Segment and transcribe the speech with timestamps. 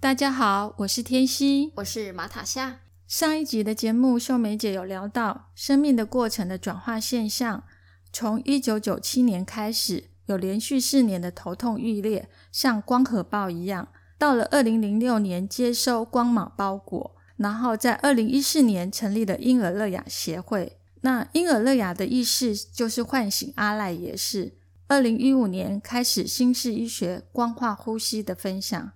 [0.00, 2.78] 大家好，我是天熙，我是马塔夏。
[3.08, 7.64] 上一集的节目，秀梅姐有聊到生命的过程的转化现象，
[8.12, 13.88] 从一九九七年开始，有连续四年的头痛欲裂，像光合爆一样。
[14.16, 17.16] 到了二零零六年，接收光马包裹。
[17.36, 20.78] 然后在二零一四年成立了婴儿乐雅协会。
[21.00, 24.56] 那婴儿乐雅的意识就是唤醒阿赖耶识。
[24.86, 28.92] 二零一五年开始新式医学光化呼吸的分享。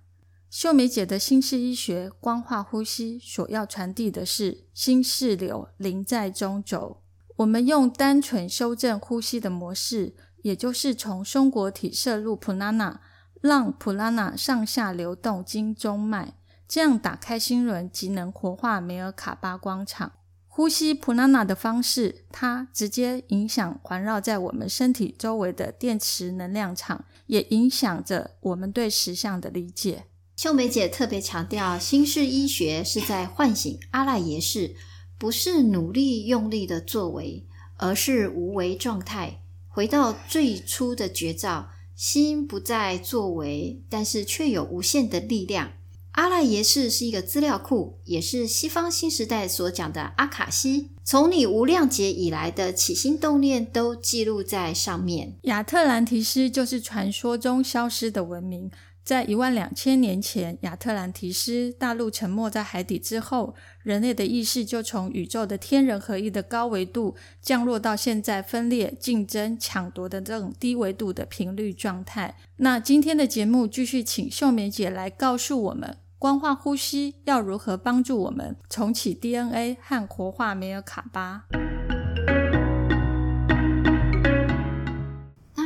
[0.53, 7.01] 秀梅姐的心式医学光化呼吸所要传递的是心式流灵在中轴。
[7.37, 13.01] 我们用单纯修正呼吸的模式，也就是从松果体摄入普拉纳，
[13.41, 16.35] 让普拉纳上下流动经中脉。
[16.67, 20.11] 这样打开心轮，即能活化梅尔卡巴光场。
[20.45, 30.05] 呼吸普拉纳的方式，它直接影响环绕在我们身体周围的电池能量场，也影响着我们对实相的理解。
[30.43, 34.75] 秀梅姐特别强调，新式医学是在唤醒阿赖耶识，
[35.17, 37.45] 不是努力用力的作为，
[37.77, 45.71] 而是无为状态，回到最初的绝照，心不再作为，但是却有无限的力量。
[46.11, 50.89] 阿赖耶识是一个资料库，也是西方新时代所讲的阿卡西。
[51.05, 55.37] 从你无量劫以来的起心动念都记录在上面。
[55.43, 58.69] 亚特兰提斯就是传说中消失的文明。
[59.03, 72.35] 在一万两千年前，亚特兰提斯大陆沉没在海底之后，人类的意识就从宇宙的天人合一的高维度降落到现在分裂、竞争、抢夺的这种低维度的频率状态。
[72.57, 75.97] 那今天的节目继续请秀梅姐来告诉我们。
[76.17, 81.43] 光化呼吸要如何帮助我们重启 DNA 和活化梅尔卡巴？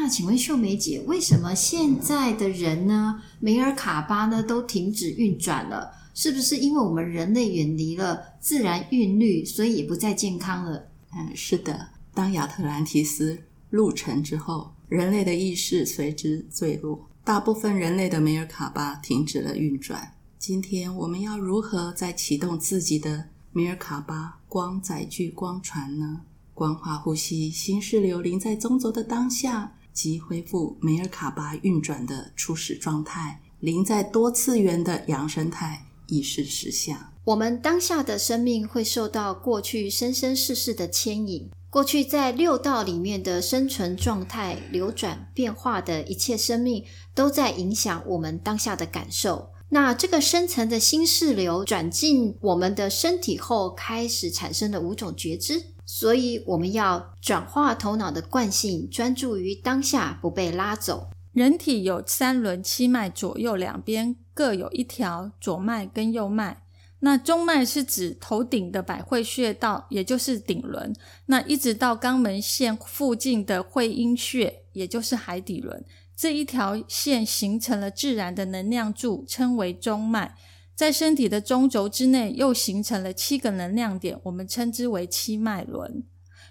[0.08, 5.92] 那请问秀梅姐，为什么现在的人呢，梅尔卡巴呢都停止运转了？
[6.14, 10.88] 是不是因为我们人类远离了自然韵律，所以也不再健康了？
[11.14, 11.90] 嗯，是的。
[12.14, 13.38] 当亚特兰提斯
[13.70, 20.14] 入沉之后，人类的意识随之坠落，大部分人类的梅尔卡巴停止了运转。
[20.40, 26.22] 今天我们要如何再启动自己的米尔卡巴光载具光船呢？
[26.54, 36.96] 光化呼吸，心是流灵在中轴的当下，即恢复梅尔卡巴运转的初始状态，灵在多次元的扬生态意识实相。
[37.24, 49.50] 我们当下的生命会受到过去生生世世的牵引，过去在六道里面的生存状态、流转变化的一切生命，都在影响我们当下的感受。
[49.70, 61.10] 那这个深层的心事流转进我们的身体后，开始产生了五种觉知，所以我们要转化头脑的惯性，专注于当下，不被拉走。
[61.32, 66.64] 人体有三轮七脉，左右两边各有一条左脉跟右脉。
[67.00, 70.94] 那中脉是指头顶的百会穴道，也就是顶轮。
[71.28, 75.86] 那一直到肛门线附近的会阴穴，也就是海底轮。
[76.16, 80.36] 这一条线形成了自然的能量柱，称为中脉，
[80.78, 86.04] 在身体的中轴之内又形成了七个能量点，我们称之为七脉轮。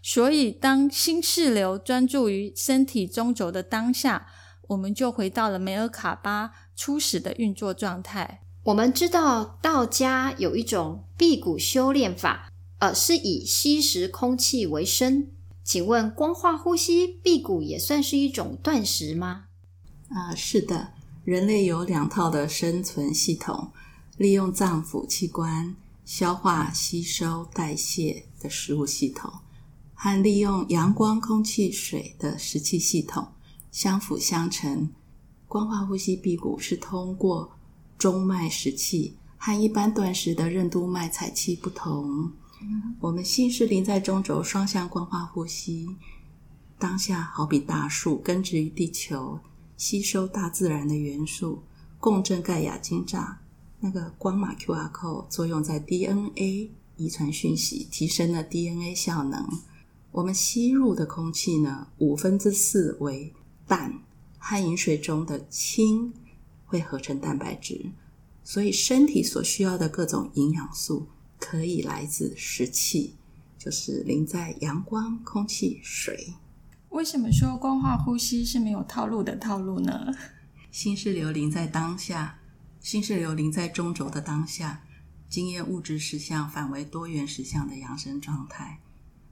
[0.03, 4.26] 所以，当心事流专注于身体中轴的当下，
[4.66, 8.41] 我们就回到了梅尔卡巴初始的运作状态。
[8.64, 12.50] 我们知道道家有一种辟谷修炼法，
[12.81, 15.28] 呃，是以吸食空气为生。
[15.62, 19.44] 请问，光化呼吸辟谷也算是一种断食吗？
[20.08, 20.94] 啊，是的，
[21.25, 23.70] 人类有两套的生存系统，
[24.16, 29.32] 利用脏腑器官消化、吸收、代谢的食物系统，
[29.94, 33.29] 和利用阳光、空气、水的食气系统
[33.70, 34.88] 相辅相成。
[35.46, 37.52] 光化呼吸辟谷是通过
[37.99, 42.32] 中脉食气，和一般断食的任督脉采气不同。
[43.00, 45.96] 我们心是临在中轴，双向光化呼吸，
[46.79, 49.38] 当下好比大树根植于地球。
[49.76, 51.62] 吸收大自然的元素，
[52.00, 53.35] 共振盖亚金栅，
[53.81, 59.46] 那个光码 QR code 作用在 DNA 遗传讯息，提升了 DNA 效能。
[60.12, 63.34] 我们吸入的空气呢，五分之四为
[63.67, 64.00] 氮，
[64.38, 66.12] 和饮水中的氢
[66.64, 67.93] 会合成蛋白质，
[68.43, 71.06] 所以身体所需要的各种营养素
[71.38, 73.14] 可以来自湿气，
[73.58, 76.32] 就是淋在阳光、空气、水。
[76.88, 80.14] 为什么说光化呼吸是没有套路的套路呢？
[80.70, 82.38] 心是流淋在当下，
[82.87, 84.81] 心是流临在中轴的当下，
[85.29, 88.79] 经验物质实相反为多元实相的扬升状态。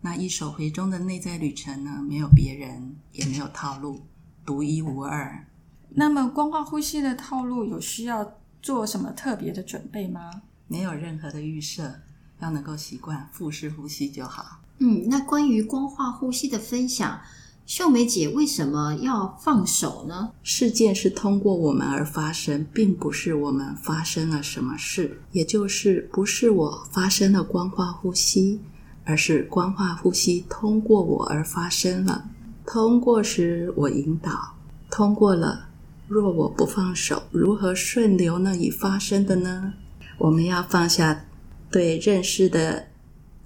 [0.00, 2.02] 那一手回中的内在旅程呢？
[2.02, 4.04] 没有别人，也没有套路，
[4.44, 5.46] 独一无二。
[5.90, 10.42] 那么光化呼吸的套路有需要做什么特别的准备吗？
[10.66, 12.00] 没有任何的预设，
[12.40, 14.62] 要能够习惯腹式呼吸就好。
[14.78, 17.20] 嗯，那关于光化呼吸的分享，
[17.66, 20.30] 秀梅姐为什么要放手呢？
[20.42, 28.60] 事件是通过我们而发生，并不是我们发生了什么事，也就是不是我发生了光化呼吸。
[29.06, 32.30] 而是光化呼吸通过我而发生了，
[32.64, 34.54] 通过时我引导，
[34.90, 35.68] 通过了。
[36.08, 38.56] 若我不放手，如何顺流呢？
[38.56, 39.74] 已发生的呢？
[40.16, 41.26] 我们要放下
[41.70, 42.86] 对认识的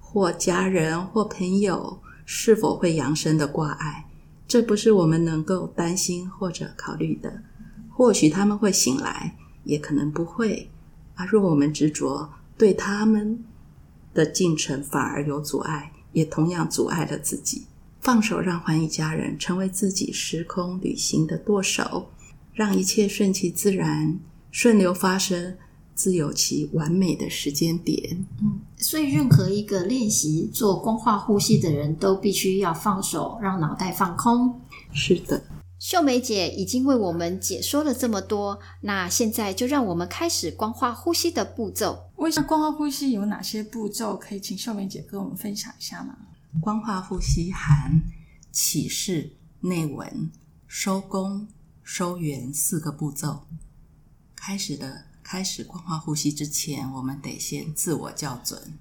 [0.00, 4.06] 或家人或朋友是否会扬升的挂碍，
[4.48, 7.42] 这不是我们能够担心或者考虑的。
[7.90, 10.70] 或许他们会醒来，也可能不会。
[11.14, 13.44] 而若我们执着对他们，
[14.14, 17.66] 的进程反而有阻碍，也同样阻碍了自己。
[18.00, 22.10] 放手，让环宇家人成为自己时空旅行的舵手，
[22.54, 24.18] 让一切顺其自然、
[24.50, 25.58] 顺流发生，
[25.98, 28.24] 自有其完美的时间点。
[28.40, 34.60] 嗯，所以任何一个练习做光化呼吸的人都必须要放手，让脑袋放空。
[34.92, 35.42] 是的。
[35.80, 42.10] 秀梅姐已经为我们解说了这么多，那现在就让我们开始光化呼吸的步骤。
[42.16, 44.16] 为什么光化呼吸有哪些步骤？
[44.16, 46.16] 可以请秀梅姐跟我们分享一下吗？
[46.60, 48.00] 光化呼吸含
[48.52, 50.30] 起势、内稳、
[50.66, 51.46] 收功、
[51.82, 53.42] 收圆四个步骤。
[54.34, 58.78] 开始的开始光化呼吸之前，我们得先自我校准：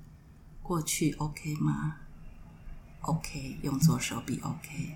[0.63, 1.97] 过去 OK 吗
[3.01, 4.95] ？OK，用左手比 OK。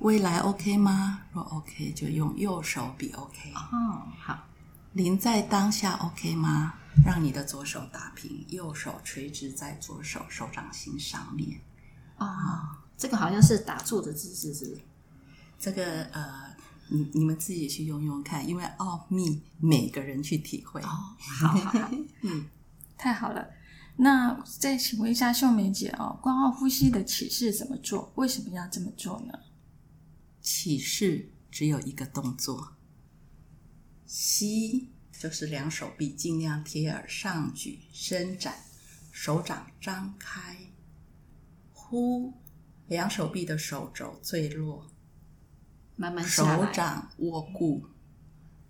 [0.00, 1.22] 未来 OK 吗？
[1.32, 3.50] 若 OK，就用右手比 OK。
[3.54, 4.46] 哦，好。
[4.92, 6.74] 临在当下 OK 吗？
[7.02, 11.62] 让你的左手打平，右手垂直在左手手掌心上面。
[12.18, 14.82] 哦，这个好像是打坐的姿势，是不是？
[15.58, 16.54] 这个呃，
[16.90, 20.80] 你你们自己去用用看，因为奥秘每个人去体会。
[20.82, 20.88] 哦，
[21.18, 21.90] 好，好，
[22.22, 22.46] 嗯，
[22.98, 23.48] 太好了。
[23.96, 28.12] 那再请问一下秀梅姐哦，光奥呼吸的起势怎么做？
[28.16, 29.32] 为什么要这么做呢？
[30.40, 32.76] 起势只有一个动作，
[34.06, 38.54] 吸就是两手臂尽量贴耳上举伸展，
[39.12, 40.40] 手掌张开；
[41.74, 42.32] 呼，
[42.86, 44.90] 两手臂的手肘坠落，
[46.00, 47.86] 慢慢手掌握固，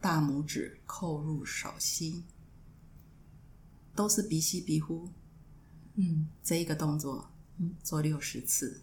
[0.01, 2.25] 大拇指扣入手心，
[3.95, 5.09] 都是鼻吸鼻呼。
[5.95, 8.83] 嗯，这一个动作，嗯，做六十次。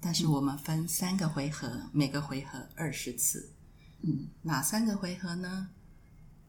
[0.00, 3.52] 但是我们分三个回合，每个回合二十次。
[4.00, 5.68] 嗯，哪三个回合呢？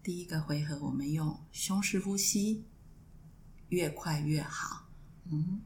[0.02, 2.66] 第一个回合我们用胸式呼吸，
[3.68, 4.88] 越快越好。
[5.26, 5.62] 嗯，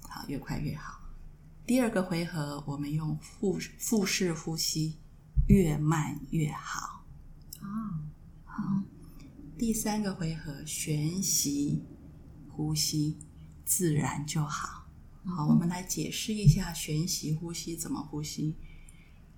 [0.00, 0.95] 好，越快越好。
[1.66, 5.00] 第二个回合我们用腹腹式呼吸，
[5.48, 7.04] 越慢越好。
[7.58, 8.06] 啊，
[8.44, 8.84] 好。
[9.58, 11.82] 第三个回合旋息
[12.48, 13.18] 呼吸，
[13.64, 14.86] 自然就好。
[15.24, 18.54] 好，我们来解释一下旋息呼吸怎么呼吸。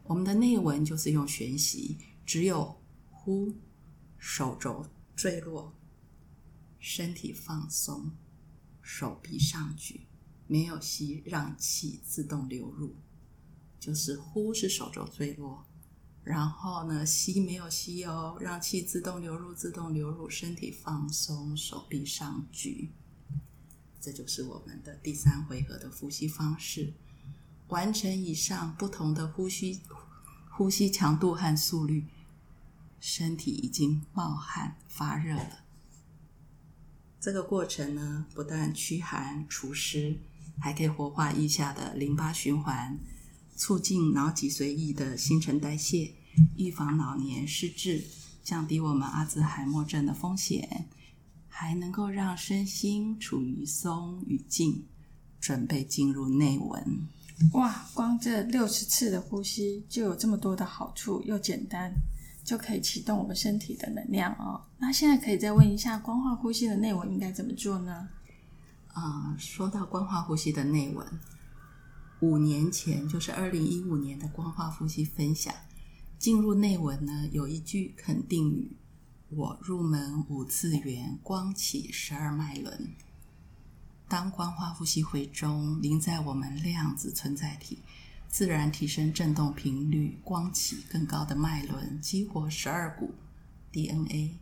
[0.03, 2.79] 我们的内文就是用旋息，只有
[3.11, 3.57] 呼，
[4.19, 4.87] 手肘
[5.17, 5.73] 坠落，
[6.79, 8.13] 身体放松，
[8.83, 10.08] 手臂上举，
[10.49, 12.97] 没有吸，让气自动流入。
[13.79, 15.65] 就是呼是手肘坠落，
[16.25, 22.91] 然后呢吸没有吸哦，让气自动流入，自动流入，身体放松，手臂上举。
[24.01, 26.93] 这就是我们的第三回合的呼吸方式。
[27.69, 29.83] 完成以上不同的呼吸，
[30.51, 32.07] 呼吸强度和速率，
[32.99, 35.65] 身体已经冒汗发热了。
[37.21, 40.19] 这个过程呢，不但驱寒除湿，
[40.61, 42.99] 还可以活化腋下的淋巴循环，
[43.57, 46.13] 促进脑脊髓液的新陈代谢，
[46.57, 48.05] 预防老年失智，
[48.43, 50.89] 降低我们阿兹海默症的风险。
[51.61, 54.87] 还能够让身心处于松与静，
[55.41, 56.81] 准备进入内文。
[57.55, 61.93] 哇，光这六十次的呼吸就有这么多的好处，又简单，
[62.45, 64.63] 就可以启动我们身体的能量哦。
[64.79, 68.09] 那现在可以再问一下，光化呼吸的内文应该怎么做呢？
[68.95, 71.07] 啊，说到光化呼吸的内文，
[72.21, 75.55] 五年前就是二零一五年的光化呼吸分享，
[76.19, 78.77] 进入内文呢，有一句肯定语，
[79.31, 82.95] 我入门五次元，光起十二脉轮。
[84.09, 87.79] 当光化呼吸回中，临在我们量子存在体，
[88.27, 93.15] 自然提升振动频率，光起更高的脉轮，激活十二股
[93.71, 94.39] DNA。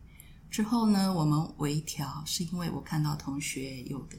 [0.49, 4.17] 之后呢，我们微调，是因为我看到同学有的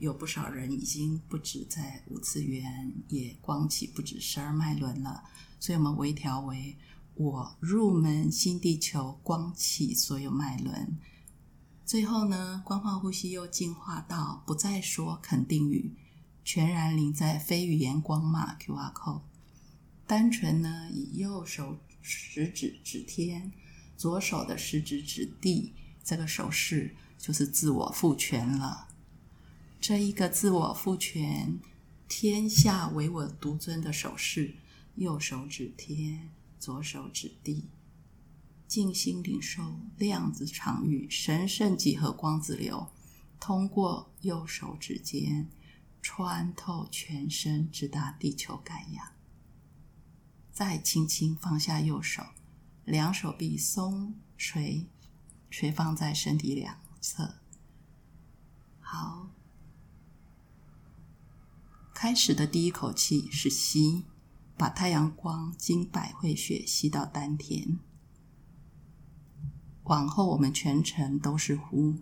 [0.00, 5.22] 有不少人已经不止在五次元，也光起不止十二脉轮了，
[5.60, 6.76] 所以我们微调为
[7.14, 10.98] 我入门新地球，光起所有脉轮。
[11.84, 15.92] 最后呢，光化呼吸又进化到不再说肯定语，
[16.42, 19.20] 全然临在非语言光码 QR code，
[20.06, 23.52] 单纯呢以右手食指指天，
[23.98, 28.88] 左手的食指指地，这个手势就是自我赋权了。
[29.80, 31.58] 这一个自我赋权，
[32.06, 34.54] 天下唯我独尊的手势，
[34.96, 37.70] 右手指天，左手指地。
[38.68, 42.88] 静心领受量子场域神圣几何光子流，
[43.40, 45.48] 通过右手指尖
[46.02, 49.14] 穿透全身，直达地球盖亚。
[50.52, 52.22] 再轻轻放下右手，
[52.84, 54.86] 两手臂松垂，
[55.50, 57.36] 垂放在身体两侧。
[58.78, 59.30] 好，
[62.02, 64.04] 开始的第一口气是吸，
[64.56, 67.78] 把太阳光经百会穴吸到丹田。
[69.82, 71.96] 往后，我们全程都是呼，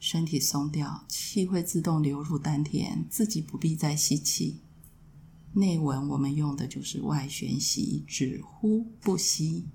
[0.00, 4.60] 身体松掉，气会自动流入丹田，自己不必再吸气。
[5.52, 9.68] 内文我们用的就是外旋吸，只呼不吸。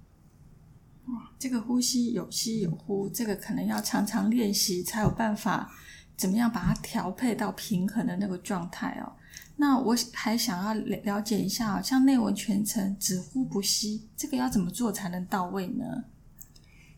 [1.06, 5.72] 哇，这个呼吸有吸有呼，这个可能要常常练习才有办法，
[6.18, 9.16] 怎么样把它调配到平衡的那个状态哦。
[9.58, 16.06] 那我还想要了解一下，像内文全程只呼不吸，这个要怎么做才能到位呢？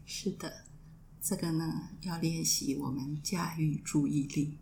[0.06, 0.66] 是的，
[1.22, 4.58] 这个呢要练习我们驾驭注意力。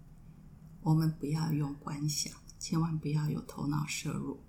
[0.82, 4.40] 我们不要用观想，千万不要有头脑摄入。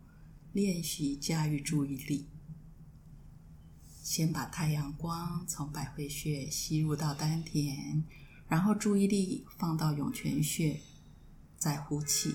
[0.52, 2.26] 练习驾驭注意力，
[4.02, 8.02] 先把太阳光从百会穴吸入到丹田，
[8.48, 10.80] 然后注意力放到涌泉穴，
[11.58, 12.34] 再呼气，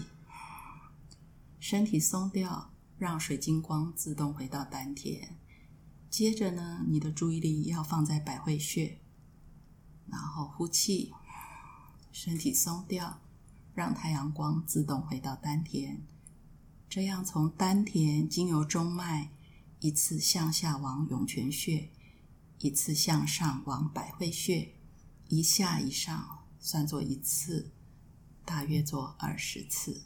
[1.64, 5.40] 身体松掉，让水晶光自动回到丹田。
[6.10, 9.00] 接着呢，你的注意力要放在百会穴，
[10.08, 11.14] 然后呼气，
[12.12, 13.22] 身体松掉，
[13.74, 16.06] 让太阳光自动回到丹田。
[16.90, 19.32] 这样从丹田经由中脉，
[19.80, 21.90] 一次向下往涌泉穴，
[22.60, 24.74] 一次向上往百会穴，
[25.30, 27.72] 一下一上算作一次，
[28.44, 30.04] 大约做二十次。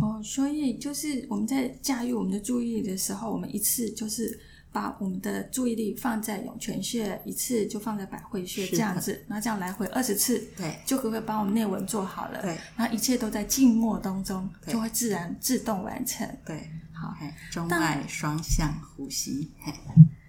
[0.00, 4.38] 哦，所以就是我们在驾驭我们的注意力的时候，我们一次就是。
[4.70, 17.16] 把我们的注意力放在涌泉穴，一次就放在百会穴，这样子，那这样来回二十次，对，就可以把我们内文做好了，对，那一切都在静默当中，就会自然自动完成，对，好，
[17.50, 19.50] 中脉双向呼吸，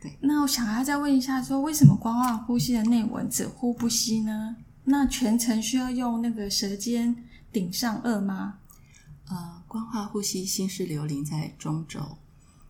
[0.02, 0.18] 对。
[0.22, 4.56] 那我想要再问一下，说为什么光化呼吸的内文只呼不吸呢？
[4.86, 7.14] 那全程需要用那个舌尖
[7.52, 8.60] 顶上颚吗？
[9.30, 12.18] 呃，光化呼吸，心是流灵在中轴。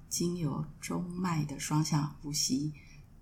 [0.10, 2.74] 经由中脉的双向呼吸，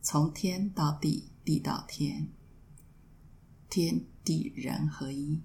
[0.01, 2.29] 从天到地，地到天，
[3.69, 5.41] 天地人合一，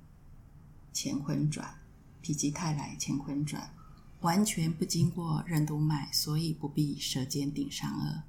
[0.95, 1.81] 乾坤转，
[2.23, 3.75] 否极泰来，乾坤转，
[4.21, 8.23] 完全不经过任督脉，所以不必舌尖顶上颚。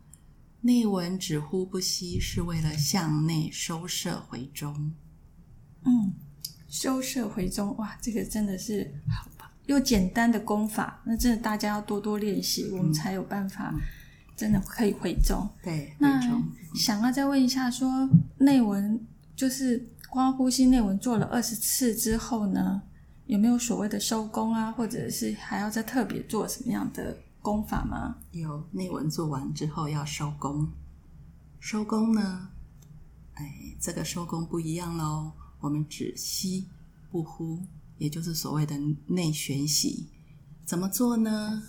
[0.62, 4.91] 内文只呼不吸，是为了向内收摄回中。
[5.84, 6.13] 嗯，
[6.67, 9.29] 收摄回中，哇，这个真的是好。
[9.65, 13.74] 又简单的功法，那真的大家要多多练习，我们才有办法
[14.36, 15.48] 真的可以回中。
[15.63, 16.20] 对，那
[16.75, 19.00] 想要再问一下，说内文
[19.36, 22.82] 就是光呼吸内文做了二十次之后呢，
[23.25, 28.17] 有没有所谓的收工啊，或者是还要再特别做什么样的功法吗？
[28.32, 30.67] 有内文做完之后要收工，
[31.60, 32.50] 收工呢，
[33.36, 36.67] 哎，这个收工不一样喽，我们只吸
[37.10, 37.60] 不呼。
[37.98, 40.10] 也就是所谓的内旋洗，
[40.66, 41.64] 怎么做呢？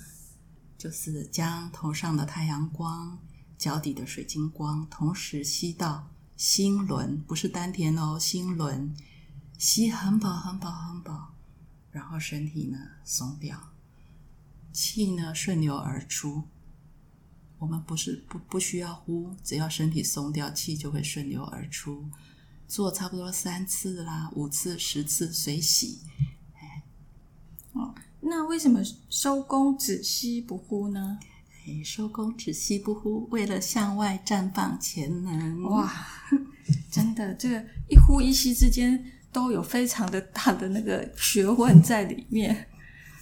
[0.76, 3.18] 就是将头上的太阳光、
[3.56, 8.94] 脚底的水晶光同时吸到心轮，不是丹田哦，心轮
[9.56, 11.34] 吸很饱、很饱、很饱，
[11.90, 13.72] 然后身体呢松掉，
[14.72, 16.44] 气呢顺流而出。
[17.58, 22.10] 我们不是不不需要呼，只要身体松掉，气就会顺流而出。
[22.66, 26.00] 做差不多三次啦，五次、十次随喜。
[27.72, 28.80] 哦，那为什么
[29.10, 31.18] 收工只吸不呼呢？
[31.84, 35.62] 收工只吸不呼，为了向外绽放潜能。
[35.62, 35.90] 哇，
[36.90, 39.02] 真的，这个一呼一吸之间
[39.32, 42.68] 都有非常的大的那个学问在里面。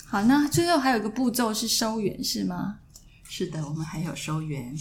[0.07, 2.81] 好，那最后还有一个步骤是收圆，是吗？
[3.29, 4.77] 是的，我们还有收圆，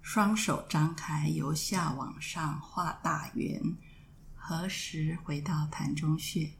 [0.00, 3.60] 双手张开，由下往上画大圆，
[4.50, 6.50] 合十回到膻中穴，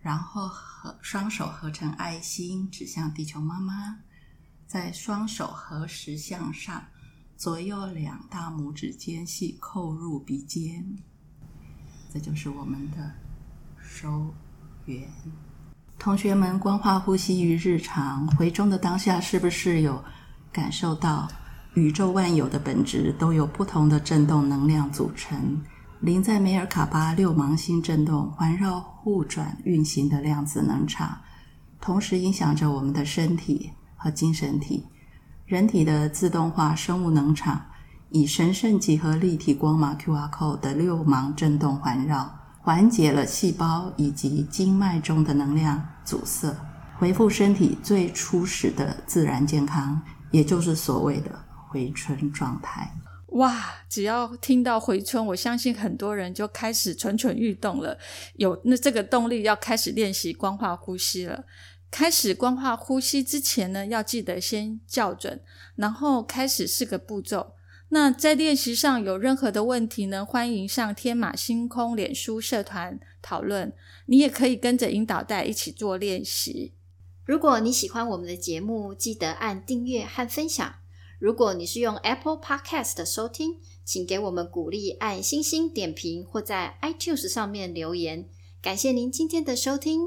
[0.00, 3.96] 然后合双手合成爱心，指向地球妈妈，
[4.66, 6.82] 再双手合十向上，
[7.36, 10.84] 左右两大拇指间隙扣入鼻尖，
[12.12, 13.14] 这就是我们的
[13.80, 14.34] 收
[14.86, 15.08] 圆。
[16.00, 20.04] 同学们，光化呼吸于日常回中的当下，是不是有
[20.50, 21.28] 感受到
[21.74, 25.62] 宇宙万有的本质都有不同的振动能量组成？
[26.02, 31.16] 临在梅尔卡巴六芒星振动环绕互转运行的量子能场，
[31.80, 34.84] 同时影响着我们的身体和精神体。
[35.46, 37.64] 人体的自动化生物能场
[38.10, 42.28] 以神圣几何立体光码 QR code 的六芒振动环绕。
[42.64, 46.54] 缓解了细胞以及经脉中的能量阻塞，
[46.96, 51.30] 恢复身体最初始的自然健康，也就是所谓的
[51.68, 52.88] 回春状态。
[53.32, 53.84] 哇！
[53.88, 57.98] 只要听到回春，我相信很多人就开始蠢蠢欲动了，
[58.36, 61.44] 有那这个动力要开始练习光化呼吸了。
[61.90, 65.42] 开始光化呼吸之前呢，要记得先校准，
[65.76, 67.54] 然后开始四个步骤。
[67.88, 70.24] 那在练习上有任何的问题呢？
[70.24, 73.72] 欢迎上天马星空脸书社团讨论。
[74.06, 76.72] 你也可以跟着引导带一起做练习。
[77.26, 80.81] 如果你喜欢我们的节目，记得按订阅和分享。
[81.22, 88.28] 如果你是用 Apple Podcast 收听，请给我们鼓励，按星星点评或在 iTunes 上面留言。
[88.60, 90.00] 感谢您今天的收听，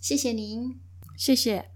[0.00, 0.80] 谢谢您，
[1.16, 1.75] 谢谢。